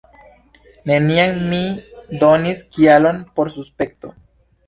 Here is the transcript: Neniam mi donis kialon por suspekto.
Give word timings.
Neniam 0.91 1.35
mi 1.51 1.59
donis 2.23 2.63
kialon 2.77 3.23
por 3.41 3.53
suspekto. 3.59 4.13